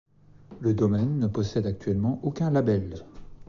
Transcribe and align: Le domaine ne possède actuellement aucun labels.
Le 0.61 0.73
domaine 0.73 1.19
ne 1.19 1.27
possède 1.27 1.67
actuellement 1.67 2.19
aucun 2.23 2.49
labels. 2.49 3.05